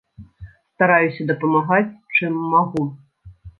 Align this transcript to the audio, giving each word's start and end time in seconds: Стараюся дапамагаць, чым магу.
Стараюся 0.77 1.27
дапамагаць, 1.33 1.93
чым 2.17 2.43
магу. 2.57 2.89